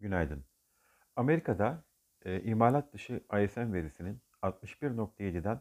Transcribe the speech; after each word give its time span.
Günaydın. 0.00 0.44
Amerika'da 1.16 1.84
e, 2.24 2.42
imalat 2.42 2.92
dışı 2.92 3.24
ISM 3.44 3.72
verisinin 3.72 4.22
61.7'den 4.42 5.60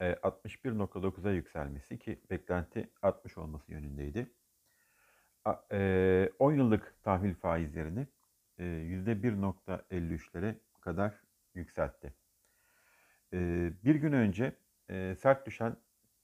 e, 0.00 0.12
61.9'a 0.12 1.30
yükselmesi 1.32 1.98
ki 1.98 2.20
beklenti 2.30 2.90
60 3.02 3.38
olması 3.38 3.72
yönündeydi. 3.72 4.32
A- 5.44 5.62
e, 5.72 6.30
10 6.38 6.52
yıllık 6.52 7.02
tahvil 7.02 7.34
faizlerini 7.34 8.06
e, 8.58 8.64
%1.53'lere 8.64 10.54
kadar 10.80 11.22
yükseltti. 11.54 12.14
E, 13.32 13.38
bir 13.84 13.94
gün 13.94 14.12
önce 14.12 14.56
e, 14.90 15.14
sert 15.14 15.46
düşen 15.46 15.76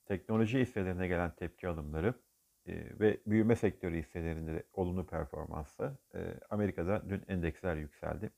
teknoloji 0.07 0.61
hisselerine 0.61 1.09
gelen 1.09 1.35
tepki 1.37 1.69
alımları 1.69 2.15
ve 2.67 3.21
büyüme 3.27 3.57
sektörü 3.57 3.99
hisselerinde 3.99 4.55
de 4.55 4.65
olumlu 4.73 5.07
performansla 5.07 5.97
Amerika'da 6.51 7.11
dün 7.11 7.23
endeksler 7.29 7.77
yükseldi. 7.77 8.31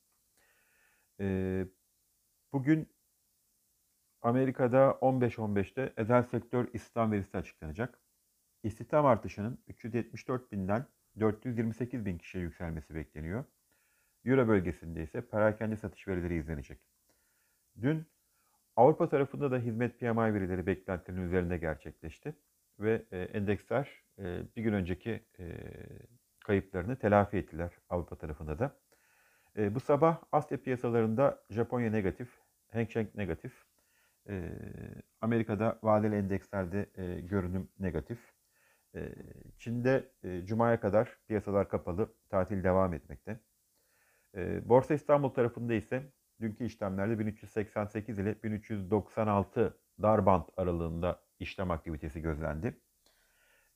Bugün 2.53 2.89
Amerika'da 4.23 4.99
15-15'te 5.01 5.93
özel 5.97 6.23
sektör 6.23 6.69
istihdam 6.73 7.13
verisi 7.13 7.37
açıklanacak. 7.37 8.01
İstihdam 8.63 9.07
artışının 9.07 9.59
374 9.69 10.53
binden 10.53 10.87
428 11.21 12.05
bin 12.05 12.19
kişiye 12.19 12.45
yükselmesi 12.45 12.95
bekleniyor. 12.95 13.45
Euro 14.25 14.49
bölgesinde 14.49 15.03
ise 15.03 15.21
perakende 15.21 15.77
satış 15.77 16.09
verileri 16.09 16.39
izlenecek. 16.39 16.81
Dün 17.81 18.07
Avrupa 18.77 19.09
tarafında 19.09 19.51
da 19.51 19.59
hizmet 19.59 20.01
PMI 20.01 20.35
verileri 20.35 20.67
beklentilerin 20.67 21.23
üzerinde 21.23 21.59
gerçekleşti 21.59 22.35
ve 22.79 23.05
e, 23.13 23.19
endeksler 23.19 24.03
e, 24.19 24.43
bir 24.57 24.63
gün 24.63 24.73
önceki 24.73 25.25
e, 25.39 25.45
kayıplarını 26.45 26.97
telafi 26.97 27.37
ettiler 27.37 27.71
Avrupa 27.89 28.17
tarafında 28.17 28.59
da. 28.59 28.77
E, 29.57 29.75
bu 29.75 29.81
sabah 29.81 30.23
Asya 30.33 30.63
piyasalarında 30.63 31.43
Japonya 31.51 31.91
negatif, 31.91 32.29
Hang 32.73 32.91
Seng 32.91 33.15
negatif, 33.15 33.65
e, 34.29 34.53
Amerika'da 35.21 35.79
vadeli 35.83 36.15
endekslerde 36.15 36.87
e, 36.97 37.21
görünüm 37.21 37.69
negatif. 37.79 38.19
E, 38.95 39.15
Çin'de 39.59 40.11
e, 40.23 40.47
Cuma'ya 40.47 40.81
kadar 40.81 41.19
piyasalar 41.29 41.69
kapalı, 41.69 42.15
tatil 42.29 42.65
devam 42.65 42.95
etmekte. 42.95 43.41
E, 44.37 44.69
Borsa 44.69 44.95
İstanbul 44.95 45.29
tarafında 45.29 45.75
ise 45.75 46.03
dünkü 46.41 46.65
işlemlerde 46.65 47.19
1388 47.19 48.19
ile 48.19 48.43
1396 48.43 49.79
dar 50.03 50.27
band 50.27 50.45
aralığında 50.57 51.21
işlem 51.41 51.71
aktivitesi 51.71 52.23
gözlendi. 52.23 52.81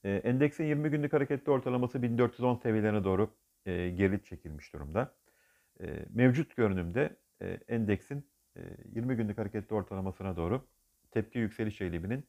E, 0.04 0.10
endeksin 0.10 0.64
20 0.64 0.90
günlük 0.90 1.12
hareketli 1.12 1.52
ortalaması 1.52 2.02
1410 2.02 2.54
seviyelerine 2.54 3.04
doğru 3.04 3.36
e, 3.66 3.90
geri 3.90 4.22
çekilmiş 4.24 4.72
durumda. 4.72 5.14
E, 5.80 6.06
mevcut 6.14 6.56
görünümde 6.56 7.16
e, 7.42 7.60
endeksin 7.68 8.30
e, 8.56 8.60
20 8.94 9.16
günlük 9.16 9.38
hareketli 9.38 9.74
ortalamasına 9.74 10.36
doğru 10.36 10.68
tepki 11.10 11.38
yükseliş 11.38 11.80
eğiliminin 11.80 12.24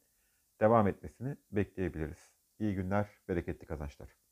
devam 0.60 0.88
etmesini 0.88 1.36
bekleyebiliriz. 1.52 2.34
İyi 2.58 2.74
günler, 2.74 3.06
bereketli 3.28 3.66
kazançlar. 3.66 4.30